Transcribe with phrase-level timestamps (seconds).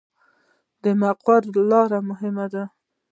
[0.83, 1.41] د مقر
[1.71, 2.63] لاره مهمه ده